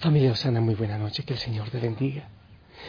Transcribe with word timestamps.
Familia 0.00 0.32
Osana, 0.32 0.62
muy 0.62 0.74
buena 0.74 0.96
noche, 0.96 1.24
que 1.24 1.34
el 1.34 1.38
Señor 1.38 1.68
te 1.68 1.78
bendiga. 1.78 2.26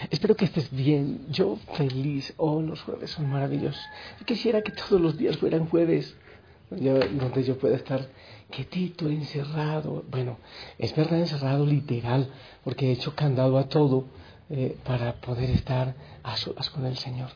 Espero 0.09 0.33
que 0.33 0.45
estés 0.45 0.71
bien, 0.71 1.25
yo 1.29 1.57
feliz, 1.73 2.33
oh, 2.37 2.61
los 2.61 2.81
jueves 2.83 3.11
son 3.11 3.29
maravillosos. 3.29 3.83
Quisiera 4.25 4.61
que 4.61 4.71
todos 4.71 5.01
los 5.01 5.17
días 5.17 5.35
fueran 5.35 5.67
jueves, 5.67 6.15
donde 6.69 7.43
yo 7.43 7.57
pueda 7.57 7.75
estar 7.75 8.07
quietito, 8.49 9.09
encerrado. 9.09 10.05
Bueno, 10.09 10.37
es 10.77 10.95
verdad, 10.95 11.19
encerrado 11.19 11.65
literal, 11.65 12.29
porque 12.63 12.87
he 12.87 12.91
hecho 12.93 13.13
candado 13.13 13.57
a 13.57 13.67
todo 13.67 14.05
eh, 14.49 14.77
para 14.85 15.15
poder 15.15 15.49
estar 15.49 15.93
a 16.23 16.37
solas 16.37 16.69
con 16.69 16.85
el 16.85 16.95
Señor. 16.95 17.31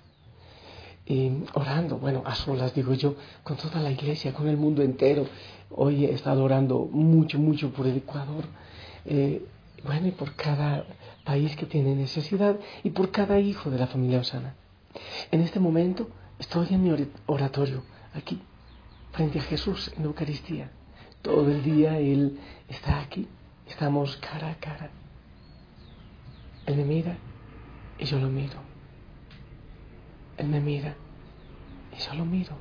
Orando, 1.54 1.98
bueno, 1.98 2.24
a 2.26 2.34
solas 2.34 2.74
digo 2.74 2.94
yo, 2.94 3.16
con 3.44 3.58
toda 3.58 3.82
la 3.82 3.92
iglesia, 3.92 4.34
con 4.34 4.48
el 4.48 4.56
mundo 4.56 4.82
entero. 4.82 5.28
Hoy 5.70 6.06
he 6.06 6.14
estado 6.14 6.46
orando 6.46 6.88
mucho, 6.90 7.40
mucho 7.40 7.74
por 7.74 7.88
el 7.88 7.98
Ecuador. 7.98 8.46
Eh, 9.08 9.46
bueno, 9.86 10.08
y 10.08 10.12
por 10.12 10.36
cada 10.36 10.86
país 11.24 11.56
que 11.56 11.68
tiene 11.68 11.96
necesidad 11.96 12.60
y 12.84 12.90
por 12.90 13.12
cada 13.12 13.40
hijo 13.40 13.70
de 13.70 13.78
la 13.78 13.88
familia 13.88 14.20
Osana. 14.20 14.56
En 15.32 15.42
este 15.42 15.60
momento 15.60 16.10
estoy 16.40 16.68
en 16.72 16.84
mi 16.84 17.08
oratorio, 17.28 17.84
aquí, 18.14 18.42
frente 19.12 19.40
a 19.40 19.44
Jesús 19.44 19.92
en 19.96 20.04
la 20.04 20.08
Eucaristía. 20.08 20.72
Todo 21.22 21.52
el 21.52 21.64
día 21.64 22.00
Él 22.00 22.40
está 22.68 23.00
aquí, 23.00 23.28
estamos 23.68 24.18
cara 24.18 24.50
a 24.50 24.56
cara. 24.56 24.90
Él 26.66 26.78
me 26.78 26.86
mira 26.86 27.18
y 28.00 28.06
yo 28.06 28.20
lo 28.20 28.30
miro. 28.30 28.60
Él 30.38 30.48
me 30.48 30.60
mira 30.62 30.96
y 31.96 32.02
yo 32.02 32.14
lo 32.16 32.26
miro. 32.26 32.58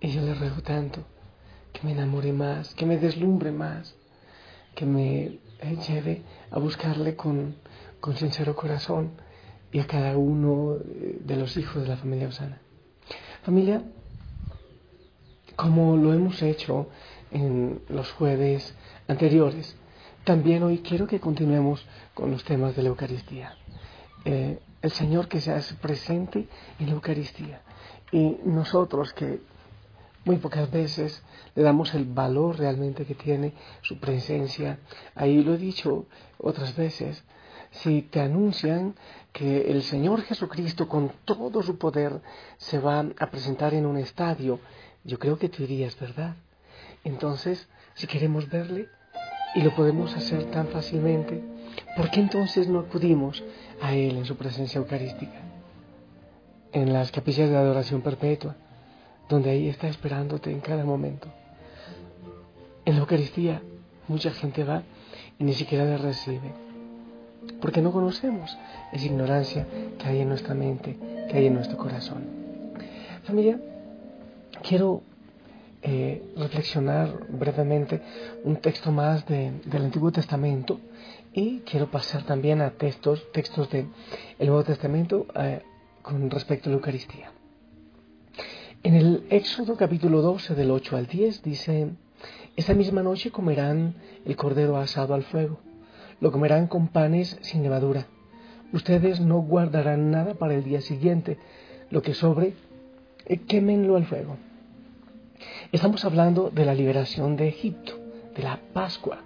Y 0.00 0.08
yo 0.08 0.22
le 0.22 0.34
ruego 0.34 0.62
tanto 0.62 1.04
que 1.80 1.86
me 1.86 1.92
enamore 1.92 2.32
más, 2.32 2.74
que 2.74 2.84
me 2.84 2.98
deslumbre 2.98 3.52
más, 3.52 3.94
que 4.74 4.84
me 4.84 5.38
lleve 5.88 6.22
a 6.50 6.58
buscarle 6.58 7.16
con, 7.16 7.56
con 8.00 8.16
sincero 8.16 8.54
corazón 8.54 9.12
y 9.72 9.78
a 9.78 9.86
cada 9.86 10.16
uno 10.16 10.76
de 10.78 11.36
los 11.36 11.56
hijos 11.56 11.82
de 11.82 11.88
la 11.88 11.96
familia 11.96 12.28
Osana. 12.28 12.60
Familia, 13.42 13.82
como 15.56 15.96
lo 15.96 16.12
hemos 16.12 16.42
hecho 16.42 16.88
en 17.30 17.80
los 17.88 18.10
jueves 18.12 18.74
anteriores, 19.08 19.76
también 20.24 20.62
hoy 20.62 20.78
quiero 20.78 21.06
que 21.06 21.20
continuemos 21.20 21.86
con 22.14 22.30
los 22.30 22.44
temas 22.44 22.76
de 22.76 22.82
la 22.82 22.90
Eucaristía. 22.90 23.56
Eh, 24.24 24.58
el 24.82 24.90
Señor 24.90 25.28
que 25.28 25.40
se 25.40 25.50
hace 25.50 25.74
presente 25.76 26.46
en 26.78 26.86
la 26.86 26.92
Eucaristía 26.92 27.62
y 28.12 28.38
nosotros 28.44 29.14
que 29.14 29.40
muy 30.24 30.36
pocas 30.36 30.70
veces 30.70 31.22
le 31.54 31.62
damos 31.62 31.94
el 31.94 32.04
valor 32.04 32.58
realmente 32.58 33.04
que 33.04 33.14
tiene 33.14 33.54
su 33.82 33.98
presencia. 33.98 34.78
Ahí 35.14 35.42
lo 35.42 35.54
he 35.54 35.58
dicho 35.58 36.06
otras 36.38 36.76
veces. 36.76 37.24
Si 37.70 38.02
te 38.02 38.20
anuncian 38.20 38.94
que 39.32 39.70
el 39.70 39.82
Señor 39.82 40.22
Jesucristo 40.22 40.88
con 40.88 41.12
todo 41.24 41.62
su 41.62 41.78
poder 41.78 42.20
se 42.58 42.78
va 42.78 43.06
a 43.18 43.30
presentar 43.30 43.74
en 43.74 43.86
un 43.86 43.96
estadio, 43.96 44.58
yo 45.04 45.18
creo 45.18 45.38
que 45.38 45.48
tú 45.48 45.62
dirías, 45.62 45.98
¿verdad? 45.98 46.34
Entonces, 47.04 47.68
si 47.94 48.06
queremos 48.06 48.48
verle 48.50 48.88
y 49.54 49.62
lo 49.62 49.74
podemos 49.74 50.14
hacer 50.14 50.44
tan 50.50 50.68
fácilmente, 50.68 51.42
¿por 51.96 52.10
qué 52.10 52.20
entonces 52.20 52.68
no 52.68 52.80
acudimos 52.80 53.42
a 53.80 53.94
Él 53.94 54.16
en 54.18 54.24
su 54.26 54.36
presencia 54.36 54.78
eucarística? 54.78 55.40
En 56.72 56.92
las 56.92 57.10
capillas 57.10 57.48
de 57.48 57.56
adoración 57.56 58.02
perpetua 58.02 58.56
donde 59.30 59.50
ahí 59.50 59.68
está 59.68 59.88
esperándote 59.88 60.50
en 60.50 60.60
cada 60.60 60.84
momento. 60.84 61.28
En 62.84 62.94
la 62.94 63.00
Eucaristía 63.00 63.62
mucha 64.08 64.32
gente 64.32 64.64
va 64.64 64.82
y 65.38 65.44
ni 65.44 65.54
siquiera 65.54 65.84
le 65.84 65.96
recibe, 65.96 66.52
porque 67.62 67.80
no 67.80 67.92
conocemos 67.92 68.58
esa 68.92 69.06
ignorancia 69.06 69.66
que 69.98 70.06
hay 70.06 70.20
en 70.20 70.28
nuestra 70.28 70.54
mente, 70.54 70.98
que 71.30 71.38
hay 71.38 71.46
en 71.46 71.54
nuestro 71.54 71.78
corazón. 71.78 72.24
Familia, 73.22 73.60
quiero 74.62 75.02
eh, 75.82 76.22
reflexionar 76.36 77.26
brevemente 77.28 78.02
un 78.44 78.56
texto 78.56 78.90
más 78.90 79.24
del 79.26 79.82
Antiguo 79.82 80.10
Testamento 80.10 80.80
y 81.32 81.60
quiero 81.60 81.90
pasar 81.90 82.24
también 82.24 82.60
a 82.60 82.70
textos, 82.70 83.30
textos 83.32 83.70
del 83.70 83.86
Nuevo 84.40 84.64
Testamento 84.64 85.26
eh, 85.36 85.62
con 86.02 86.28
respecto 86.28 86.68
a 86.68 86.72
la 86.72 86.76
Eucaristía. 86.76 87.30
En 88.82 88.94
el 88.94 89.26
Éxodo 89.28 89.76
capítulo 89.76 90.22
12 90.22 90.54
del 90.54 90.70
8 90.70 90.96
al 90.96 91.06
10 91.06 91.42
dice, 91.42 91.90
esa 92.56 92.72
misma 92.72 93.02
noche 93.02 93.30
comerán 93.30 93.94
el 94.24 94.36
cordero 94.36 94.78
asado 94.78 95.12
al 95.12 95.22
fuego, 95.22 95.60
lo 96.18 96.32
comerán 96.32 96.66
con 96.66 96.88
panes 96.88 97.36
sin 97.42 97.62
levadura. 97.62 98.06
Ustedes 98.72 99.20
no 99.20 99.42
guardarán 99.42 100.10
nada 100.10 100.32
para 100.32 100.54
el 100.54 100.64
día 100.64 100.80
siguiente, 100.80 101.36
lo 101.90 102.00
que 102.00 102.14
sobre, 102.14 102.54
eh, 103.26 103.36
quémenlo 103.36 103.96
al 103.96 104.06
fuego. 104.06 104.38
Estamos 105.72 106.06
hablando 106.06 106.48
de 106.48 106.64
la 106.64 106.74
liberación 106.74 107.36
de 107.36 107.48
Egipto, 107.48 108.00
de 108.34 108.42
la 108.42 108.60
Pascua, 108.72 109.18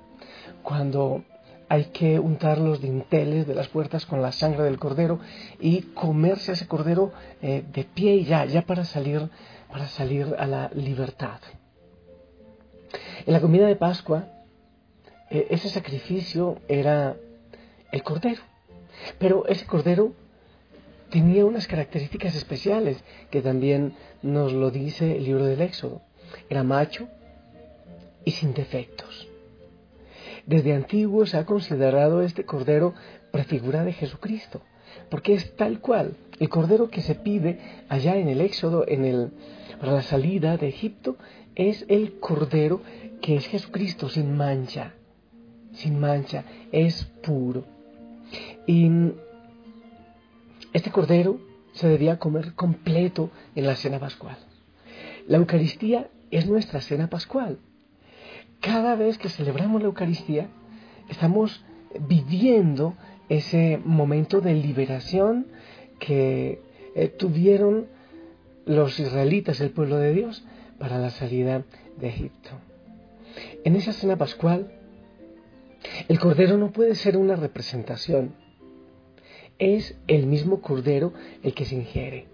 cuando 0.64 1.22
hay 1.69 1.86
que 1.86 2.19
untar 2.19 2.58
los 2.58 2.80
dinteles 2.80 3.47
de 3.47 3.54
las 3.54 3.69
puertas 3.69 4.06
con 4.06 4.22
la 4.22 4.32
sangre 4.32 4.64
del 4.64 4.78
cordero 4.78 5.19
y 5.60 5.82
comerse 5.94 6.52
ese 6.52 6.66
cordero 6.66 7.12
eh, 7.42 7.64
de 7.72 7.84
pie 7.84 8.16
y 8.16 8.25
ya, 8.25 8.44
ya 8.44 8.62
para 8.62 8.84
salir, 8.84 9.28
para 9.70 9.86
salir 9.88 10.34
a 10.38 10.47
la 10.47 10.70
libertad. 10.75 11.41
En 13.26 13.32
la 13.32 13.41
comida 13.41 13.66
de 13.66 13.76
Pascua, 13.76 14.28
eh, 15.30 15.47
ese 15.50 15.69
sacrificio 15.69 16.58
era 16.69 17.16
el 17.92 18.02
cordero, 18.02 18.42
pero 19.19 19.46
ese 19.46 19.66
cordero 19.66 20.12
tenía 21.10 21.44
unas 21.44 21.66
características 21.66 22.34
especiales 22.34 23.02
que 23.31 23.41
también 23.41 23.94
nos 24.22 24.52
lo 24.52 24.70
dice 24.70 25.16
el 25.16 25.25
libro 25.25 25.44
del 25.44 25.60
Éxodo. 25.60 26.02
Era 26.48 26.62
macho 26.62 27.08
y 28.25 28.32
sin 28.32 28.52
defectos. 28.52 29.28
Desde 30.47 30.75
antiguo 30.75 31.25
se 31.27 31.38
ha 31.38 31.47
considerado 31.47 32.22
este 32.22 32.44
cordero 32.44 32.94
prefigura 33.31 33.82
de 33.84 33.93
Jesucristo, 33.93 34.60
porque 35.09 35.34
es 35.34 35.56
tal 35.56 35.81
cual 35.81 36.16
el 36.38 36.49
cordero 36.49 36.91
que 36.91 37.00
se 37.00 37.15
pide 37.15 37.59
allá 37.88 38.16
en 38.16 38.28
el 38.28 38.41
Éxodo, 38.41 38.84
en 38.87 39.05
el, 39.05 39.31
la 39.81 40.03
salida 40.03 40.56
de 40.56 40.69
Egipto, 40.69 41.16
es 41.55 41.87
el 41.88 42.19
cordero 42.19 42.82
que 43.22 43.37
es 43.37 43.47
Jesucristo 43.47 44.09
sin 44.09 44.37
mancha, 44.37 44.93
sin 45.72 45.99
mancha, 45.99 46.44
es 46.72 47.05
puro. 47.22 47.65
Y 48.66 48.91
este 50.72 50.91
cordero 50.91 51.41
se 51.72 51.88
debía 51.88 52.19
comer 52.19 52.55
completo 52.55 53.31
en 53.55 53.67
la 53.67 53.76
cena 53.76 53.99
pascual. 53.99 54.37
La 55.26 55.38
Eucaristía 55.38 56.08
es 56.31 56.46
nuestra 56.46 56.81
cena 56.81 57.08
pascual 57.08 57.58
cada 58.64 58.96
vez 58.96 59.19
que 59.19 59.28
celebramos 59.28 59.82
la 59.82 59.88
Eucaristía, 59.88 60.49
estamos 61.11 61.62
viviendo 62.00 62.94
ese 63.28 63.78
momento 63.84 64.40
de 64.40 64.55
liberación 64.55 65.49
que 65.99 66.62
eh, 66.94 67.08
tuvieron 67.08 67.88
los 68.64 68.99
israelitas, 68.99 69.61
el 69.61 69.70
pueblo 69.70 69.99
de 69.99 70.14
Dios, 70.14 70.46
para 70.78 70.99
la 70.99 71.11
salida 71.11 71.64
de 71.99 72.08
Egipto. 72.08 72.50
En 73.64 73.76
esa 73.76 73.93
cena 73.93 74.16
pascual, 74.16 74.72
el 76.08 76.19
cordero 76.19 76.56
no 76.56 76.72
puede 76.72 76.94
ser 76.94 77.19
una 77.19 77.37
representación, 77.37 78.34
es 79.58 79.94
el 80.06 80.26
mismo 80.26 80.62
cordero 80.62 81.12
el 81.43 81.52
que 81.52 81.67
se 81.67 81.75
ingiere. 81.75 82.28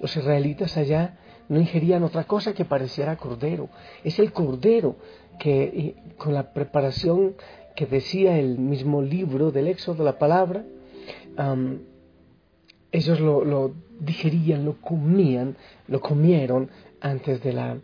Los 0.00 0.16
israelitas 0.16 0.76
allá 0.76 1.18
no 1.48 1.60
ingerían 1.60 2.02
otra 2.02 2.24
cosa 2.24 2.54
que 2.54 2.64
pareciera 2.64 3.16
cordero. 3.16 3.68
Es 4.04 4.18
el 4.18 4.32
cordero 4.32 4.96
que 5.38 5.96
con 6.16 6.34
la 6.34 6.52
preparación 6.52 7.34
que 7.74 7.86
decía 7.86 8.38
el 8.38 8.58
mismo 8.58 9.02
libro 9.02 9.50
del 9.50 9.68
Éxodo, 9.68 10.02
la 10.02 10.18
palabra, 10.18 10.64
ellos 12.92 13.20
lo, 13.20 13.74
digerían, 14.00 14.64
lo 14.64 14.80
comían, 14.80 15.56
lo 15.88 16.00
comieron 16.00 16.70
antes 17.00 17.42
de 17.42 17.52
la, 17.52 17.78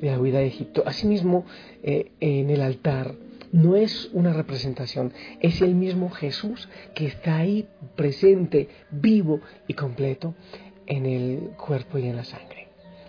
de 0.00 0.10
la 0.10 0.20
huida 0.20 0.38
de 0.38 0.46
Egipto. 0.46 0.82
Asimismo, 0.86 1.44
eh, 1.82 2.12
en 2.20 2.50
el 2.50 2.60
altar 2.60 3.14
no 3.52 3.76
es 3.76 4.10
una 4.12 4.32
representación, 4.32 5.12
es 5.40 5.60
el 5.60 5.74
mismo 5.74 6.10
Jesús 6.10 6.68
que 6.94 7.06
está 7.06 7.38
ahí 7.38 7.68
presente, 7.96 8.68
vivo 8.90 9.40
y 9.66 9.74
completo 9.74 10.34
en 10.86 11.06
el 11.06 11.38
cuerpo 11.56 11.98
y 11.98 12.06
en 12.06 12.16
la 12.16 12.24
sangre. 12.24 12.68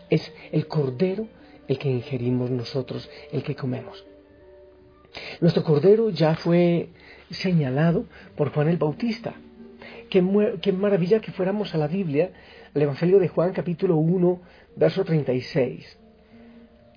Es 0.09 0.31
el 0.51 0.67
cordero 0.67 1.27
el 1.71 1.79
que 1.79 1.89
ingerimos 1.89 2.51
nosotros, 2.51 3.09
el 3.31 3.43
que 3.43 3.55
comemos. 3.55 4.05
Nuestro 5.39 5.63
cordero 5.63 6.09
ya 6.09 6.35
fue 6.35 6.89
señalado 7.29 8.05
por 8.35 8.53
Juan 8.53 8.67
el 8.67 8.77
Bautista. 8.77 9.33
Qué, 10.09 10.21
maravilla 10.21 11.21
que 11.21 11.31
fuéramos 11.31 11.73
a 11.73 11.77
la 11.77 11.87
Biblia, 11.87 12.31
al 12.75 12.81
Evangelio 12.81 13.19
de 13.19 13.29
Juan 13.29 13.53
capítulo 13.53 13.95
1, 13.95 14.41
verso 14.75 15.03
36. 15.05 15.97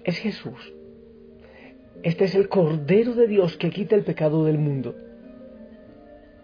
Es 0.05 0.19
Jesús 0.19 0.75
este 2.05 2.25
es 2.27 2.35
el 2.35 2.51
Cordero 2.51 3.15
de 3.15 3.27
Dios 3.27 3.57
que 3.57 3.71
quita 3.71 3.97
el 3.97 4.05
pecado 4.05 4.45
del 4.45 4.59
mundo. 4.59 4.95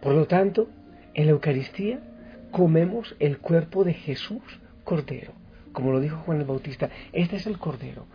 Por 0.01 0.15
lo 0.15 0.27
tanto, 0.27 0.71
en 1.13 1.27
la 1.27 1.33
Eucaristía 1.33 2.01
comemos 2.51 3.15
el 3.19 3.37
cuerpo 3.39 3.85
de 3.85 3.93
Jesús 3.93 4.43
Cordero, 4.85 5.35
como 5.73 5.93
lo 5.93 6.01
dijo 6.01 6.19
Juan 6.19 6.41
el 6.41 6.47
Bautista. 6.47 6.91
Este 7.13 7.37
es 7.37 7.47
el 7.47 7.59
Cordero. 7.59 8.07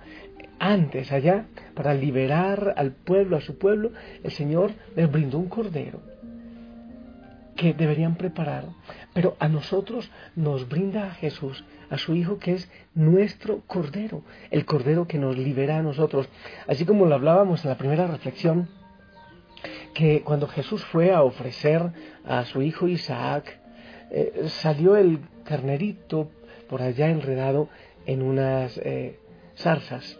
Antes, 0.59 1.11
allá, 1.11 1.45
para 1.73 1.93
liberar 1.93 2.73
al 2.77 2.91
pueblo, 2.91 3.37
a 3.37 3.41
su 3.41 3.57
pueblo, 3.57 3.91
el 4.23 4.31
Señor 4.31 4.71
les 4.95 5.11
brindó 5.11 5.37
un 5.37 5.49
Cordero 5.49 5.99
que 7.55 7.73
deberían 7.73 8.15
preparar, 8.15 8.65
pero 9.13 9.35
a 9.39 9.47
nosotros 9.47 10.09
nos 10.35 10.67
brinda 10.67 11.07
a 11.07 11.11
Jesús, 11.11 11.63
a 11.89 11.97
su 11.97 12.13
Hijo 12.15 12.37
que 12.37 12.53
es 12.53 12.69
nuestro 12.93 13.61
Cordero, 13.65 14.23
el 14.51 14.65
Cordero 14.65 15.07
que 15.07 15.17
nos 15.17 15.37
libera 15.37 15.77
a 15.77 15.81
nosotros. 15.81 16.27
Así 16.67 16.85
como 16.85 17.05
lo 17.05 17.15
hablábamos 17.15 17.63
en 17.63 17.69
la 17.69 17.77
primera 17.77 18.07
reflexión, 18.07 18.67
que 19.93 20.21
cuando 20.21 20.47
Jesús 20.47 20.83
fue 20.85 21.13
a 21.13 21.23
ofrecer 21.23 21.91
a 22.25 22.43
su 22.45 22.61
Hijo 22.61 22.87
Isaac, 22.87 23.59
eh, 24.11 24.45
salió 24.47 24.97
el 24.97 25.19
carnerito 25.45 26.29
por 26.67 26.81
allá 26.81 27.09
enredado 27.09 27.69
en 28.05 28.21
unas 28.21 28.77
eh, 28.77 29.19
zarzas. 29.55 30.19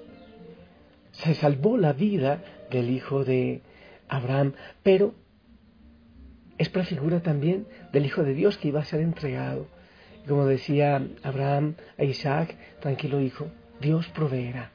Se 1.12 1.33
salvó 1.33 1.77
la 1.77 1.94
vida 1.94 2.44
del 2.71 2.89
hijo 2.89 3.24
de 3.24 3.62
Abraham, 4.07 4.53
pero 4.83 5.13
es 6.57 6.69
prefigura 6.69 7.21
también 7.21 7.68
del 7.92 8.06
Hijo 8.06 8.24
de 8.24 8.33
Dios 8.33 8.57
que 8.57 8.69
iba 8.69 8.80
a 8.80 8.86
ser 8.86 9.01
entregado. 9.01 9.68
Como 10.27 10.45
decía 10.45 11.06
Abraham 11.24 11.75
a 11.97 12.03
Isaac, 12.03 12.56
tranquilo 12.80 13.21
hijo, 13.21 13.47
Dios 13.81 14.07
proveerá. 14.09 14.71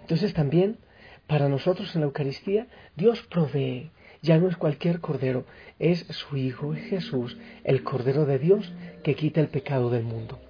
Entonces 0.00 0.32
también 0.32 0.78
para 1.26 1.48
nosotros 1.48 1.94
en 1.94 2.02
la 2.02 2.06
Eucaristía 2.06 2.68
Dios 2.94 3.22
provee. 3.22 3.90
Ya 4.22 4.38
no 4.38 4.48
es 4.48 4.56
cualquier 4.56 5.00
cordero, 5.00 5.44
es 5.78 6.06
su 6.08 6.36
Hijo 6.36 6.74
Jesús, 6.74 7.36
el 7.64 7.82
Cordero 7.82 8.24
de 8.24 8.38
Dios 8.38 8.72
que 9.04 9.14
quita 9.14 9.40
el 9.40 9.48
pecado 9.48 9.90
del 9.90 10.04
mundo. 10.04 10.40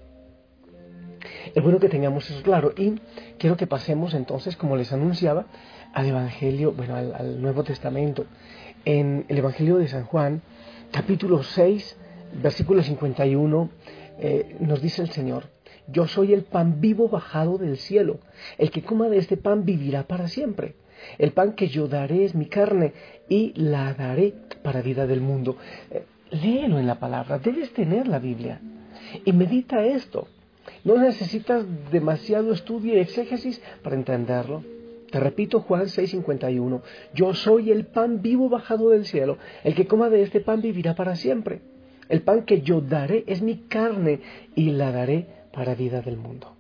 Es 1.57 1.63
bueno 1.63 1.81
que 1.81 1.89
tengamos 1.89 2.31
eso 2.31 2.43
claro 2.43 2.75
y 2.77 3.01
quiero 3.39 3.57
que 3.57 3.67
pasemos 3.67 4.13
entonces, 4.13 4.59
como 4.59 4.77
les 4.77 4.93
anunciaba, 4.93 5.47
al 5.95 6.05
Evangelio, 6.05 6.73
bueno, 6.73 6.95
al, 6.97 7.41
Nuevo 7.41 7.65
Testamento. 7.65 8.27
En 8.85 9.25
el 9.29 9.39
Evangelio 9.39 9.79
de 9.79 9.89
San 9.89 10.05
Juan, 10.05 10.43
capítulo 10.91 11.43
6, 11.43 11.97
versículo 12.43 12.83
51, 12.83 13.71
eh, 14.19 14.57
nos 14.61 14.83
dice 14.83 15.01
el 15.01 15.09
Señor, 15.09 15.49
yo 15.89 16.07
soy 16.07 16.35
el 16.35 16.43
pan 16.43 16.83
vivo 16.83 17.09
bajado 17.09 17.57
del 17.57 17.79
cielo, 17.79 18.19
el 18.59 18.71
que 18.71 18.83
coma 18.83 19.09
de 19.09 19.17
este 19.17 19.39
pan 19.39 19.65
vivirá 19.65 20.03
para 20.03 20.29
siempre. 20.29 20.75
El 21.17 21.33
pan 21.33 21.55
que 21.55 21.69
yo 21.69 21.89
daré 21.89 22.27
es 22.27 22.35
mi 22.35 22.45
carne 22.45 22.93
y 23.31 23.55
la 23.59 23.95
daré 23.95 24.35
para 24.63 24.83
vida 24.83 25.07
del 25.07 25.23
mundo. 25.23 25.57
Eh, 25.91 26.05
léelo 26.33 26.79
en 26.79 26.87
la 26.87 27.01
palabra, 27.01 27.39
debes 27.39 27.73
tener 27.73 28.09
la 28.09 28.19
Biblia 28.19 28.61
y 29.25 29.33
medita 29.33 29.83
esto. 29.87 30.29
No 30.87 30.97
necesitas 30.99 31.67
demasiado 31.91 32.53
estudio 32.53 32.95
y 32.95 33.01
exégesis 33.01 33.61
para 33.83 33.97
entenderlo. 33.97 34.63
Te 35.11 35.19
repito 35.19 35.61
Juan 35.61 35.87
6:51, 35.89 36.81
yo 37.13 37.35
soy 37.35 37.73
el 37.73 37.87
pan 37.87 38.23
vivo 38.23 38.49
bajado 38.49 38.91
del 38.91 39.05
cielo, 39.05 39.37
el 39.65 39.75
que 39.75 39.89
coma 39.89 40.11
de 40.11 40.23
este 40.23 40.39
pan 40.39 40.63
vivirá 40.63 40.95
para 40.95 41.17
siempre. 41.17 41.61
El 42.09 42.23
pan 42.23 42.45
que 42.45 42.61
yo 42.61 42.81
daré 42.81 43.25
es 43.27 43.43
mi 43.43 43.57
carne 43.67 44.21
y 44.55 44.71
la 44.71 44.93
daré 44.93 45.27
para 45.53 45.75
vida 45.75 46.03
del 46.03 46.19
mundo. 46.19 46.55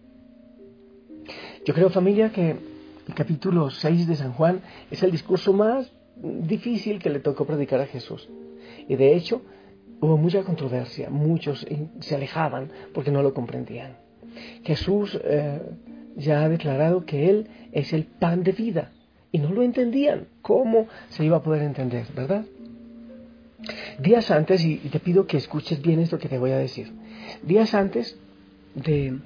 Yo 1.64 1.72
creo 1.72 1.90
familia 1.90 2.32
que 2.32 2.56
el 3.06 3.14
capítulo 3.14 3.70
6 3.70 4.08
de 4.08 4.16
San 4.16 4.32
Juan 4.32 4.60
es 4.90 5.04
el 5.04 5.12
discurso 5.12 5.52
más 5.52 5.92
difícil 6.16 6.98
que 6.98 7.10
le 7.10 7.20
tocó 7.20 7.44
predicar 7.44 7.80
a 7.80 7.86
Jesús. 7.86 8.28
Y 8.88 8.96
de 8.96 9.14
hecho 9.14 9.42
hubo 10.00 10.16
mucha 10.16 10.42
controversia, 10.42 11.10
muchos 11.10 11.64
se 12.00 12.14
alejaban 12.16 12.72
porque 12.92 13.12
no 13.12 13.22
lo 13.22 13.32
comprendían. 13.32 14.05
Jesús 14.64 15.18
eh, 15.24 15.60
ya 16.16 16.42
ha 16.42 16.48
declarado 16.48 17.04
que 17.04 17.30
Él 17.30 17.48
es 17.72 17.92
el 17.92 18.04
pan 18.04 18.42
de 18.42 18.52
vida. 18.52 18.92
Y 19.32 19.38
no 19.38 19.50
lo 19.52 19.62
entendían. 19.62 20.28
¿Cómo 20.42 20.88
se 21.10 21.24
iba 21.24 21.38
a 21.38 21.42
poder 21.42 21.62
entender, 21.62 22.06
verdad? 22.14 22.44
Días 23.98 24.30
antes, 24.30 24.64
y 24.64 24.76
te 24.76 25.00
pido 25.00 25.26
que 25.26 25.36
escuches 25.36 25.82
bien 25.82 26.00
esto 26.00 26.18
que 26.18 26.28
te 26.28 26.38
voy 26.38 26.52
a 26.52 26.58
decir. 26.58 26.92
Días 27.42 27.74
antes 27.74 28.18
de, 28.74 29.18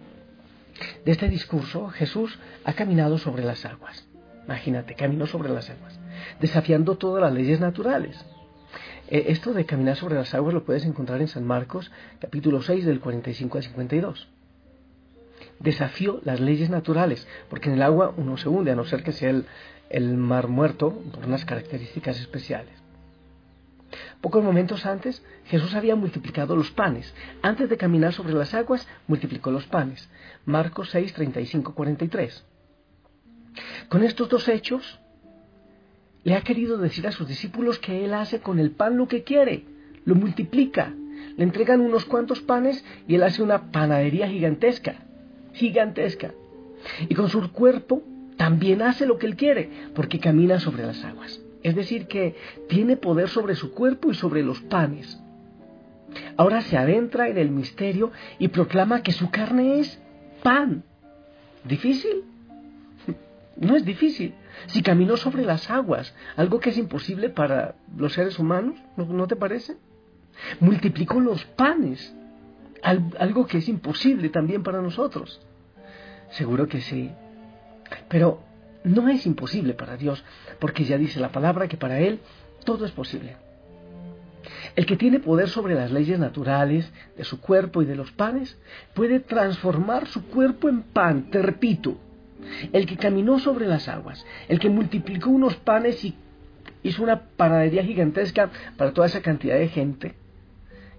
de 1.04 1.12
este 1.12 1.28
discurso, 1.28 1.88
Jesús 1.88 2.38
ha 2.64 2.72
caminado 2.72 3.18
sobre 3.18 3.44
las 3.44 3.64
aguas. 3.64 4.06
Imagínate, 4.46 4.94
caminó 4.94 5.26
sobre 5.26 5.50
las 5.50 5.70
aguas, 5.70 5.98
desafiando 6.40 6.96
todas 6.96 7.22
las 7.22 7.32
leyes 7.32 7.60
naturales. 7.60 8.16
Eh, 9.08 9.26
esto 9.28 9.52
de 9.52 9.66
caminar 9.66 9.96
sobre 9.96 10.14
las 10.14 10.34
aguas 10.34 10.54
lo 10.54 10.64
puedes 10.64 10.84
encontrar 10.84 11.20
en 11.20 11.28
San 11.28 11.44
Marcos, 11.44 11.92
capítulo 12.18 12.62
6, 12.62 12.84
del 12.84 13.00
45 13.00 13.58
al 13.58 13.64
52 13.64 14.28
desafió 15.60 16.20
las 16.24 16.40
leyes 16.40 16.70
naturales, 16.70 17.28
porque 17.48 17.68
en 17.68 17.76
el 17.76 17.82
agua 17.82 18.12
uno 18.16 18.36
se 18.36 18.48
hunde, 18.48 18.72
a 18.72 18.74
no 18.74 18.84
ser 18.84 19.04
que 19.04 19.12
sea 19.12 19.30
el, 19.90 20.16
mar 20.16 20.48
muerto 20.48 20.92
por 21.12 21.26
unas 21.26 21.44
características 21.44 22.18
especiales. 22.18 22.74
Pocos 24.20 24.42
momentos 24.42 24.86
antes, 24.86 25.22
Jesús 25.46 25.74
había 25.74 25.96
multiplicado 25.96 26.56
los 26.56 26.70
panes. 26.70 27.12
Antes 27.42 27.68
de 27.68 27.76
caminar 27.76 28.12
sobre 28.12 28.34
las 28.34 28.54
aguas, 28.54 28.86
multiplicó 29.06 29.50
los 29.50 29.66
panes. 29.66 30.08
Marcos 30.44 30.90
6, 30.90 31.12
35, 31.12 31.74
43. 31.74 32.44
Con 33.88 34.02
estos 34.02 34.28
dos 34.28 34.48
hechos, 34.48 35.00
le 36.22 36.34
ha 36.36 36.42
querido 36.42 36.78
decir 36.78 37.06
a 37.06 37.12
sus 37.12 37.26
discípulos 37.26 37.78
que 37.78 38.04
Él 38.04 38.14
hace 38.14 38.40
con 38.40 38.58
el 38.58 38.70
pan 38.70 38.96
lo 38.96 39.08
que 39.08 39.24
quiere, 39.24 39.64
lo 40.04 40.14
multiplica. 40.14 40.94
Le 41.36 41.44
entregan 41.44 41.80
unos 41.80 42.04
cuantos 42.04 42.40
panes 42.40 42.84
y 43.08 43.16
Él 43.16 43.22
hace 43.24 43.42
una 43.42 43.72
panadería 43.72 44.28
gigantesca 44.28 45.09
gigantesca. 45.52 46.32
Y 47.08 47.14
con 47.14 47.28
su 47.28 47.52
cuerpo 47.52 48.02
también 48.36 48.82
hace 48.82 49.06
lo 49.06 49.18
que 49.18 49.26
él 49.26 49.36
quiere, 49.36 49.70
porque 49.94 50.18
camina 50.18 50.60
sobre 50.60 50.86
las 50.86 51.04
aguas. 51.04 51.40
Es 51.62 51.74
decir, 51.74 52.06
que 52.06 52.36
tiene 52.68 52.96
poder 52.96 53.28
sobre 53.28 53.54
su 53.54 53.72
cuerpo 53.72 54.10
y 54.10 54.14
sobre 54.14 54.42
los 54.42 54.60
panes. 54.62 55.20
Ahora 56.36 56.62
se 56.62 56.76
adentra 56.76 57.28
en 57.28 57.38
el 57.38 57.50
misterio 57.50 58.10
y 58.38 58.48
proclama 58.48 59.02
que 59.02 59.12
su 59.12 59.30
carne 59.30 59.80
es 59.80 60.00
pan. 60.42 60.84
¿Difícil? 61.64 62.24
No 63.56 63.76
es 63.76 63.84
difícil. 63.84 64.32
Si 64.68 64.80
caminó 64.82 65.18
sobre 65.18 65.42
las 65.42 65.70
aguas, 65.70 66.14
algo 66.36 66.60
que 66.60 66.70
es 66.70 66.78
imposible 66.78 67.28
para 67.28 67.74
los 67.94 68.14
seres 68.14 68.38
humanos, 68.38 68.76
¿no, 68.96 69.26
te 69.26 69.36
parece? 69.36 69.76
Multiplicó 70.60 71.20
los 71.20 71.44
panes 71.44 72.14
algo 72.82 73.46
que 73.46 73.58
es 73.58 73.68
imposible 73.68 74.28
también 74.28 74.62
para 74.62 74.80
nosotros. 74.80 75.40
Seguro 76.30 76.68
que 76.68 76.80
sí. 76.80 77.10
Pero 78.08 78.42
no 78.84 79.08
es 79.08 79.26
imposible 79.26 79.74
para 79.74 79.96
Dios, 79.96 80.24
porque 80.58 80.84
ya 80.84 80.96
dice 80.96 81.20
la 81.20 81.32
palabra 81.32 81.68
que 81.68 81.76
para 81.76 82.00
Él 82.00 82.20
todo 82.64 82.84
es 82.84 82.92
posible. 82.92 83.36
El 84.76 84.86
que 84.86 84.96
tiene 84.96 85.20
poder 85.20 85.48
sobre 85.48 85.74
las 85.74 85.90
leyes 85.90 86.18
naturales 86.18 86.90
de 87.16 87.24
su 87.24 87.40
cuerpo 87.40 87.82
y 87.82 87.86
de 87.86 87.96
los 87.96 88.10
panes 88.12 88.58
puede 88.94 89.20
transformar 89.20 90.06
su 90.06 90.24
cuerpo 90.26 90.68
en 90.68 90.82
pan, 90.82 91.30
te 91.30 91.42
repito. 91.42 91.98
El 92.72 92.86
que 92.86 92.96
caminó 92.96 93.38
sobre 93.38 93.66
las 93.66 93.88
aguas, 93.88 94.24
el 94.48 94.58
que 94.58 94.70
multiplicó 94.70 95.28
unos 95.30 95.56
panes 95.56 96.02
y 96.04 96.14
hizo 96.82 97.02
una 97.02 97.20
panadería 97.20 97.84
gigantesca 97.84 98.50
para 98.76 98.92
toda 98.92 99.06
esa 99.06 99.20
cantidad 99.20 99.58
de 99.58 99.68
gente, 99.68 100.14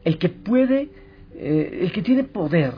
el 0.03 0.19
que 0.19 0.29
puede 0.29 0.89
eh, 1.35 1.79
el 1.81 1.91
que 1.91 2.01
tiene 2.01 2.23
poder 2.23 2.73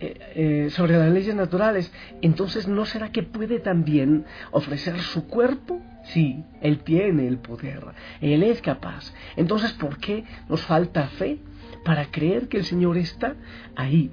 eh, 0.00 0.14
eh, 0.34 0.70
sobre 0.70 0.96
las 0.98 1.10
leyes 1.10 1.34
naturales, 1.34 1.92
entonces 2.22 2.68
¿no 2.68 2.84
será 2.84 3.12
que 3.12 3.22
puede 3.22 3.60
también 3.60 4.24
ofrecer 4.50 5.00
su 5.00 5.26
cuerpo? 5.26 5.80
Sí, 6.04 6.44
Él 6.60 6.80
tiene 6.80 7.26
el 7.26 7.38
poder, 7.38 7.84
Él 8.20 8.42
es 8.42 8.60
capaz. 8.62 9.12
Entonces, 9.36 9.72
¿por 9.72 9.98
qué 9.98 10.24
nos 10.48 10.62
falta 10.62 11.08
fe? 11.08 11.38
para 11.86 12.10
creer 12.10 12.48
que 12.48 12.56
el 12.56 12.64
Señor 12.64 12.98
está 12.98 13.36
ahí, 13.76 14.10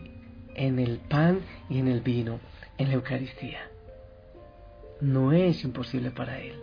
en 0.53 0.77
el 0.77 0.99
pan 0.99 1.39
y 1.69 1.79
en 1.79 1.87
el 1.87 2.01
vino, 2.01 2.39
en 2.77 2.89
la 2.89 2.93
Eucaristía. 2.93 3.67
No 5.01 5.33
es 5.33 5.63
imposible 5.63 6.11
para 6.11 6.39
Él. 6.39 6.53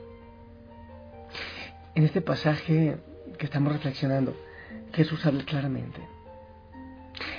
En 1.97 2.05
este 2.05 2.21
pasaje 2.21 2.99
que 3.37 3.45
estamos 3.45 3.73
reflexionando, 3.73 4.37
Jesús 4.93 5.27
habla 5.27 5.43
claramente. 5.45 6.01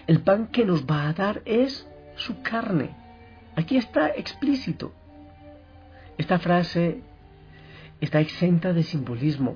El 0.07 0.21
pan 0.21 0.47
que 0.47 0.65
nos 0.65 0.85
va 0.85 1.07
a 1.07 1.13
dar 1.13 1.41
es 1.45 1.87
su 2.15 2.41
carne. 2.41 2.95
Aquí 3.55 3.77
está 3.77 4.09
explícito. 4.09 4.93
Esta 6.17 6.39
frase 6.39 7.01
está 7.99 8.19
exenta 8.19 8.73
de 8.73 8.83
simbolismo. 8.83 9.55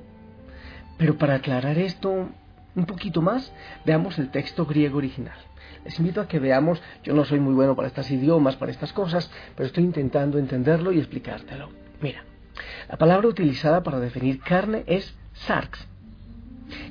Pero 0.98 1.18
para 1.18 1.36
aclarar 1.36 1.78
esto 1.78 2.30
un 2.76 2.86
poquito 2.86 3.22
más, 3.22 3.52
veamos 3.86 4.18
el 4.20 4.30
texto 4.30 4.66
griego 4.66 4.98
original. 4.98 5.38
Les 5.84 5.98
invito 6.00 6.22
a 6.22 6.28
que 6.28 6.40
veamos, 6.40 6.82
yo 7.04 7.14
no 7.14 7.26
soy 7.26 7.40
muy 7.40 7.54
bueno 7.54 7.76
para 7.76 7.88
estos 7.88 8.10
idiomas, 8.10 8.56
para 8.56 8.72
estas 8.72 8.92
cosas, 8.92 9.30
pero 9.56 9.68
estoy 9.68 9.84
intentando 9.84 10.40
entenderlo 10.40 10.92
y 10.92 11.00
explicártelo. 11.00 11.70
Mira, 12.02 12.24
la 12.90 12.98
palabra 12.98 13.28
utilizada 13.28 13.84
para 13.84 14.00
definir 14.00 14.40
carne 14.40 14.84
es 14.88 15.16
sarx, 15.34 15.88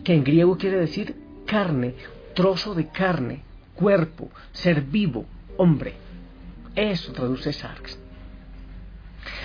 que 0.04 0.14
en 0.14 0.25
griego 0.25 0.56
quiere 0.56 0.78
decir 0.78 1.16
carne, 1.46 1.94
trozo 2.35 2.75
de 2.75 2.88
carne, 2.88 3.43
cuerpo, 3.75 4.31
ser 4.53 4.83
vivo, 4.83 5.25
hombre. 5.57 5.95
Eso 6.75 7.12
traduce 7.12 7.53
sarx. 7.53 7.99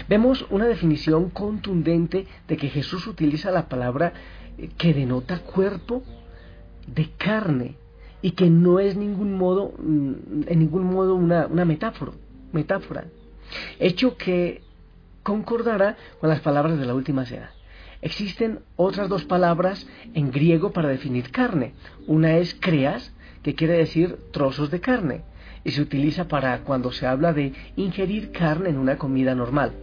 Vemos 0.08 0.46
una 0.50 0.66
definición 0.66 1.30
contundente 1.30 2.28
de 2.48 2.58
que 2.58 2.70
Jesús 2.70 3.08
utiliza 3.08 3.52
la 3.52 3.70
palabra 3.70 4.14
eh, 4.58 4.70
que 4.78 4.94
denota 4.94 5.40
cuerpo 5.40 6.04
de 6.88 7.10
carne 7.18 7.76
y 8.22 8.32
que 8.32 8.50
no 8.50 8.80
es 8.80 8.96
mm, 8.96 9.00
en 9.00 10.60
ningún 10.60 10.86
modo 10.86 11.16
una, 11.16 11.48
una 11.48 11.66
metáfora, 11.66 12.12
metáfora, 12.52 13.06
hecho 13.80 14.18
que 14.18 14.62
concordará 15.24 15.96
con 16.20 16.30
las 16.30 16.42
palabras 16.42 16.78
de 16.78 16.86
la 16.86 16.96
última 16.96 17.26
cena. 17.26 17.52
Existen 18.02 18.60
otras 18.76 19.10
dos 19.10 19.26
palabras 19.26 19.86
en 20.14 20.32
griego 20.32 20.72
para 20.72 20.90
definir 20.90 21.32
carne. 21.32 21.74
Una 22.08 22.38
es 22.38 22.56
creas, 22.60 23.14
que 23.44 23.56
quiere 23.56 23.74
decir 23.74 24.18
trozos 24.32 24.72
de 24.72 24.80
carne, 24.80 25.22
y 25.64 25.72
se 25.72 25.82
utiliza 25.82 26.28
para 26.28 26.60
cuando 26.62 26.92
se 26.92 27.06
habla 27.06 27.34
de 27.34 27.54
ingerir 27.76 28.32
carne 28.32 28.70
en 28.70 28.78
una 28.78 28.98
comida 28.98 29.36
normal. 29.36 29.74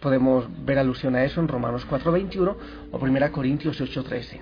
Podemos 0.00 0.46
ver 0.64 0.78
alusión 0.78 1.14
a 1.16 1.24
eso 1.24 1.40
en 1.40 1.48
Romanos 1.48 1.86
4:21 1.88 2.56
o 2.90 2.98
1 2.98 3.32
Corintios 3.32 3.80
8:13. 3.80 4.40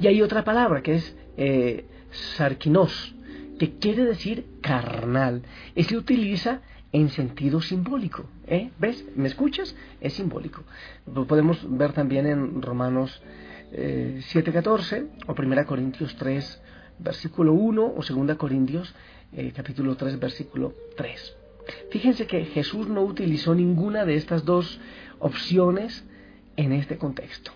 Y 0.00 0.06
hay 0.06 0.22
otra 0.22 0.44
palabra 0.44 0.82
que 0.82 0.94
es 0.94 1.16
eh, 1.36 1.86
sarquinos, 2.10 3.14
que 3.58 3.78
quiere 3.78 4.04
decir 4.04 4.46
carnal, 4.60 5.42
y 5.74 5.84
se 5.84 5.96
utiliza 5.96 6.60
en 6.96 7.10
sentido 7.10 7.60
simbólico. 7.60 8.24
¿eh? 8.46 8.70
¿Ves? 8.78 9.04
¿Me 9.16 9.28
escuchas? 9.28 9.76
Es 10.00 10.14
simbólico. 10.14 10.64
Lo 11.12 11.26
podemos 11.26 11.58
ver 11.68 11.92
también 11.92 12.26
en 12.26 12.62
Romanos 12.62 13.22
7:14 13.70 14.96
eh, 14.96 15.06
o 15.26 15.34
1 15.38 15.66
Corintios 15.66 16.16
3, 16.16 16.62
versículo 16.98 17.52
1 17.52 17.84
o 17.84 18.00
2 18.02 18.36
Corintios 18.36 18.94
eh, 19.34 19.52
capítulo 19.54 19.96
3, 19.96 20.18
versículo 20.18 20.72
3. 20.96 21.36
Fíjense 21.90 22.26
que 22.26 22.46
Jesús 22.46 22.88
no 22.88 23.02
utilizó 23.02 23.54
ninguna 23.54 24.06
de 24.06 24.14
estas 24.14 24.46
dos 24.46 24.80
opciones 25.18 26.02
en 26.56 26.72
este 26.72 26.96
contexto. 26.96 27.52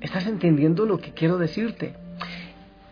¿Estás 0.00 0.26
entendiendo 0.26 0.86
lo 0.86 0.98
que 0.98 1.12
quiero 1.12 1.36
decirte? 1.36 1.94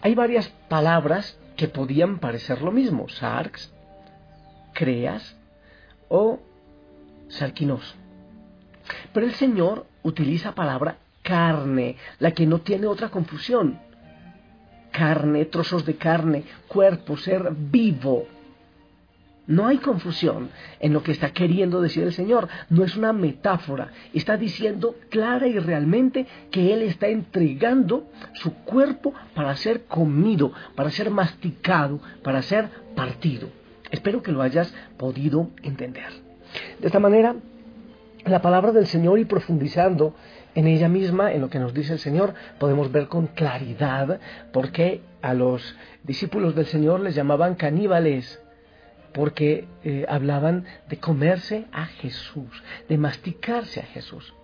Hay 0.02 0.14
varias 0.14 0.48
palabras 0.68 1.38
que 1.56 1.68
podían 1.68 2.18
parecer 2.18 2.60
lo 2.60 2.70
mismo, 2.70 3.08
sarx, 3.08 3.72
creas 4.74 5.37
o 6.08 6.40
sarquinos. 7.28 7.94
Pero 9.12 9.26
el 9.26 9.34
Señor 9.34 9.86
utiliza 10.02 10.54
palabra 10.54 10.98
carne, 11.22 11.96
la 12.18 12.30
que 12.32 12.46
no 12.46 12.60
tiene 12.60 12.86
otra 12.86 13.10
confusión. 13.10 13.78
Carne, 14.90 15.44
trozos 15.44 15.84
de 15.84 15.96
carne, 15.96 16.44
cuerpo, 16.66 17.16
ser 17.16 17.52
vivo. 17.54 18.26
No 19.46 19.66
hay 19.66 19.78
confusión 19.78 20.50
en 20.78 20.92
lo 20.92 21.02
que 21.02 21.12
está 21.12 21.30
queriendo 21.30 21.80
decir 21.80 22.02
el 22.02 22.12
Señor. 22.12 22.48
No 22.68 22.84
es 22.84 22.96
una 22.96 23.14
metáfora. 23.14 23.92
Está 24.12 24.36
diciendo 24.36 24.94
clara 25.08 25.46
y 25.46 25.58
realmente 25.58 26.26
que 26.50 26.72
Él 26.74 26.82
está 26.82 27.08
entregando 27.08 28.10
su 28.34 28.52
cuerpo 28.54 29.14
para 29.34 29.56
ser 29.56 29.84
comido, 29.84 30.52
para 30.74 30.90
ser 30.90 31.10
masticado, 31.10 32.00
para 32.22 32.42
ser 32.42 32.68
partido. 32.94 33.48
Espero 33.90 34.22
que 34.22 34.32
lo 34.32 34.42
hayas 34.42 34.72
podido 34.96 35.50
entender. 35.62 36.10
De 36.78 36.86
esta 36.86 37.00
manera, 37.00 37.36
la 38.24 38.42
palabra 38.42 38.72
del 38.72 38.86
Señor 38.86 39.18
y 39.18 39.24
profundizando 39.24 40.14
en 40.54 40.66
ella 40.66 40.88
misma, 40.88 41.32
en 41.32 41.40
lo 41.40 41.50
que 41.50 41.58
nos 41.58 41.72
dice 41.72 41.94
el 41.94 41.98
Señor, 41.98 42.34
podemos 42.58 42.90
ver 42.90 43.08
con 43.08 43.28
claridad 43.28 44.20
por 44.52 44.72
qué 44.72 45.02
a 45.22 45.34
los 45.34 45.76
discípulos 46.02 46.54
del 46.54 46.66
Señor 46.66 47.00
les 47.00 47.14
llamaban 47.14 47.54
caníbales 47.54 48.40
porque 49.12 49.66
eh, 49.84 50.04
hablaban 50.08 50.64
de 50.88 50.98
comerse 50.98 51.66
a 51.72 51.86
Jesús, 51.86 52.62
de 52.88 52.98
masticarse 52.98 53.80
a 53.80 53.84
Jesús. 53.84 54.34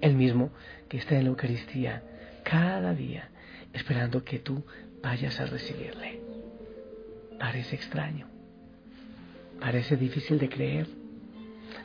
El 0.00 0.14
mismo 0.14 0.50
que 0.88 0.98
está 0.98 1.16
en 1.16 1.24
la 1.24 1.30
Eucaristía 1.30 2.02
cada 2.42 2.94
día, 2.94 3.28
esperando 3.72 4.24
que 4.24 4.38
tú 4.38 4.64
vayas 5.02 5.38
a 5.40 5.46
recibirle. 5.46 6.20
Parece 7.38 7.76
extraño, 7.76 8.26
parece 9.60 9.96
difícil 9.96 10.38
de 10.38 10.48
creer, 10.48 10.86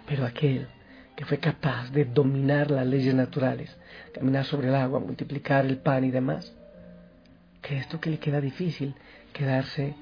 pero 0.06 0.26
aquel 0.26 0.68
que 1.16 1.26
fue 1.26 1.40
capaz 1.40 1.90
de 1.92 2.06
dominar 2.06 2.70
las 2.70 2.86
leyes 2.86 3.14
naturales, 3.14 3.76
caminar 4.14 4.46
sobre 4.46 4.68
el 4.68 4.76
agua, 4.76 5.00
multiplicar 5.00 5.66
el 5.66 5.78
pan 5.78 6.04
y 6.04 6.12
demás, 6.12 6.54
que 7.62 7.78
esto 7.78 8.00
que 8.00 8.12
le 8.12 8.20
queda 8.20 8.40
difícil, 8.40 8.94
quedarse 9.34 9.96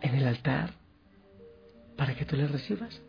en 0.00 0.14
el 0.14 0.26
altar, 0.26 0.72
para 1.96 2.14
que 2.14 2.24
tú 2.24 2.36
le 2.36 2.46
recibas? 2.46 3.00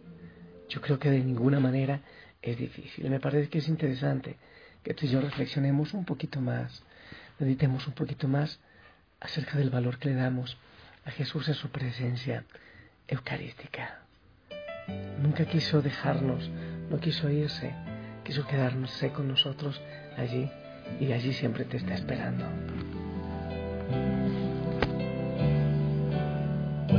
Yo 0.69 0.81
creo 0.81 0.99
que 0.99 1.09
de 1.09 1.19
ninguna 1.19 1.59
manera 1.59 2.01
es 2.41 2.57
difícil. 2.57 3.09
Me 3.09 3.19
parece 3.19 3.49
que 3.49 3.59
es 3.59 3.67
interesante 3.67 4.37
que 4.83 4.93
tú 4.93 5.05
y 5.05 5.09
yo 5.09 5.21
reflexionemos 5.21 5.93
un 5.93 6.05
poquito 6.05 6.41
más, 6.41 6.83
meditemos 7.39 7.87
un 7.87 7.93
poquito 7.93 8.27
más 8.27 8.59
acerca 9.19 9.57
del 9.57 9.69
valor 9.69 9.97
que 9.97 10.09
le 10.09 10.15
damos 10.15 10.57
a 11.05 11.11
Jesús 11.11 11.47
en 11.47 11.55
su 11.55 11.69
presencia 11.69 12.45
eucarística. 13.07 13.99
Nunca 15.21 15.45
quiso 15.45 15.81
dejarnos, 15.81 16.49
no 16.89 16.99
quiso 16.99 17.29
irse, 17.29 17.73
quiso 18.23 18.45
quedarse 18.47 19.11
con 19.11 19.27
nosotros 19.27 19.81
allí 20.17 20.49
y 20.99 21.11
allí 21.11 21.33
siempre 21.33 21.65
te 21.65 21.77
está 21.77 21.95
esperando. 21.95 22.45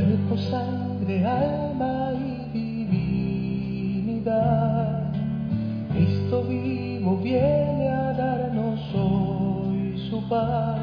cuerpo, 0.07 0.37
sangre, 0.51 1.25
alma 1.25 2.13
y 2.15 2.85
divinidad. 4.05 5.13
Cristo 5.93 6.45
vivo 6.45 7.17
viene 7.19 7.89
a 7.89 8.13
darnos 8.13 8.81
hoy 8.95 9.99
su 10.11 10.29
paz, 10.29 10.76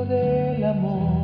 del 0.00 0.64
amor. 0.64 1.21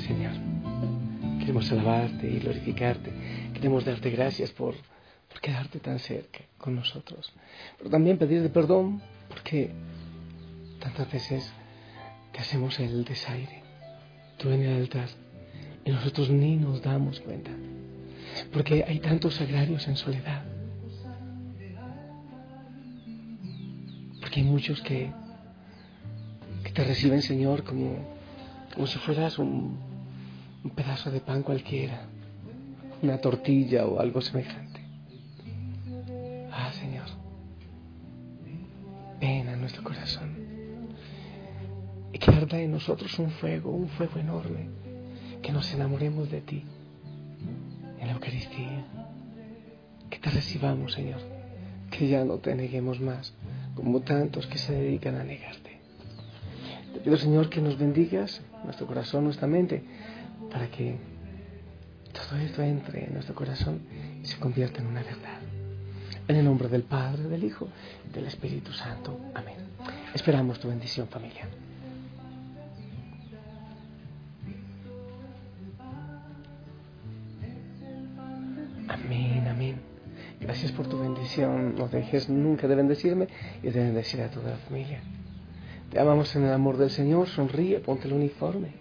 Señor. 0.00 0.32
Queremos 1.40 1.70
alabarte 1.72 2.30
y 2.30 2.38
glorificarte. 2.38 3.10
Queremos 3.52 3.84
darte 3.84 4.10
gracias 4.10 4.50
por, 4.52 4.74
por 5.28 5.40
quedarte 5.40 5.78
tan 5.78 5.98
cerca 5.98 6.40
con 6.58 6.74
nosotros. 6.74 7.32
Pero 7.78 7.90
también 7.90 8.18
pedirte 8.18 8.48
perdón 8.48 9.02
porque 9.28 9.70
tantas 10.80 11.10
veces 11.12 11.52
te 12.32 12.40
hacemos 12.40 12.78
el 12.80 13.04
desaire. 13.04 13.62
Tú 14.38 14.50
en 14.50 14.62
el 14.62 14.82
altar 14.82 15.08
y 15.84 15.90
nosotros 15.90 16.30
ni 16.30 16.56
nos 16.56 16.82
damos 16.82 17.20
cuenta. 17.20 17.50
Porque 18.52 18.84
hay 18.86 18.98
tantos 19.00 19.34
sagrarios 19.34 19.86
en 19.86 19.96
soledad. 19.96 20.44
Porque 24.20 24.40
hay 24.40 24.46
muchos 24.46 24.80
que, 24.80 25.12
que 26.64 26.70
te 26.72 26.84
reciben, 26.84 27.22
Señor, 27.22 27.62
como, 27.64 28.13
como 28.74 28.86
si 28.86 28.98
fueras 28.98 29.38
un, 29.38 29.78
un 30.64 30.70
pedazo 30.70 31.10
de 31.10 31.20
pan 31.20 31.42
cualquiera, 31.42 32.06
una 33.02 33.18
tortilla 33.18 33.86
o 33.86 34.00
algo 34.00 34.20
semejante. 34.20 34.80
Ah, 36.50 36.72
Señor, 36.72 37.06
ven 39.20 39.48
a 39.48 39.56
nuestro 39.56 39.82
corazón 39.82 40.34
y 42.12 42.18
que 42.18 42.30
arda 42.30 42.60
en 42.60 42.72
nosotros 42.72 43.18
un 43.18 43.30
fuego, 43.30 43.70
un 43.70 43.88
fuego 43.88 44.18
enorme, 44.18 44.68
que 45.42 45.52
nos 45.52 45.72
enamoremos 45.72 46.30
de 46.30 46.40
ti 46.40 46.64
en 47.98 48.06
la 48.06 48.12
Eucaristía, 48.12 48.84
que 50.10 50.18
te 50.18 50.30
recibamos, 50.30 50.92
Señor, 50.92 51.20
que 51.90 52.08
ya 52.08 52.24
no 52.24 52.38
te 52.38 52.54
neguemos 52.54 53.00
más, 53.00 53.34
como 53.74 54.00
tantos 54.00 54.46
que 54.46 54.58
se 54.58 54.72
dedican 54.72 55.16
a 55.16 55.24
negarte. 55.24 55.63
Pido, 57.04 57.18
Señor, 57.18 57.50
que 57.50 57.60
nos 57.60 57.76
bendigas 57.76 58.40
nuestro 58.64 58.86
corazón, 58.86 59.24
nuestra 59.24 59.46
mente, 59.46 59.84
para 60.50 60.68
que 60.68 60.96
todo 62.14 62.38
esto 62.38 62.62
entre 62.62 63.04
en 63.04 63.12
nuestro 63.12 63.34
corazón 63.34 63.82
y 64.22 64.26
se 64.26 64.38
convierta 64.38 64.80
en 64.80 64.86
una 64.86 65.02
verdad. 65.02 65.38
En 66.26 66.36
el 66.36 66.46
nombre 66.46 66.68
del 66.68 66.84
Padre, 66.84 67.24
del 67.24 67.44
Hijo 67.44 67.68
del 68.10 68.26
Espíritu 68.26 68.72
Santo. 68.72 69.20
Amén. 69.34 69.56
Esperamos 70.14 70.58
tu 70.58 70.68
bendición, 70.68 71.06
familia. 71.08 71.46
Amén, 78.88 79.46
amén. 79.46 79.76
Gracias 80.40 80.72
por 80.72 80.88
tu 80.88 80.98
bendición. 80.98 81.74
No 81.76 81.86
dejes 81.88 82.30
nunca 82.30 82.66
de 82.66 82.74
bendecirme 82.74 83.28
y 83.62 83.68
de 83.68 83.80
bendecir 83.80 84.22
a 84.22 84.30
toda 84.30 84.52
la 84.52 84.56
familia. 84.56 85.02
Te 85.94 86.00
amamos 86.00 86.34
en 86.34 86.42
el 86.42 86.52
amor 86.52 86.76
del 86.76 86.90
Señor. 86.90 87.28
Sonríe, 87.28 87.78
ponte 87.78 88.08
el 88.08 88.14
uniforme. 88.14 88.72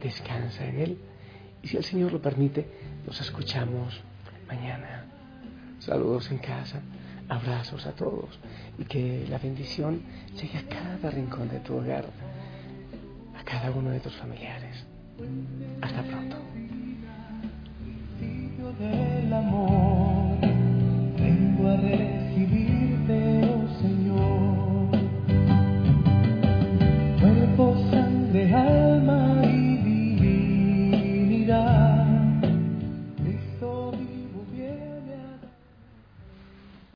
Descansa 0.00 0.66
en 0.66 0.80
Él. 0.80 0.98
Y 1.62 1.68
si 1.68 1.76
el 1.76 1.84
Señor 1.84 2.12
lo 2.12 2.22
permite, 2.22 2.66
nos 3.06 3.20
escuchamos 3.20 4.00
mañana. 4.48 5.04
Saludos 5.80 6.30
en 6.30 6.38
casa, 6.38 6.80
abrazos 7.28 7.84
a 7.84 7.92
todos 7.92 8.40
y 8.78 8.84
que 8.84 9.26
la 9.28 9.36
bendición 9.36 10.00
llegue 10.34 10.56
a 10.56 10.66
cada 10.66 11.10
rincón 11.10 11.50
de 11.50 11.60
tu 11.60 11.74
hogar, 11.74 12.06
a 13.38 13.44
cada 13.44 13.70
uno 13.70 13.90
de 13.90 14.00
tus 14.00 14.14
familiares. 14.16 14.86
Hasta 15.82 16.02
pronto. 16.04 16.38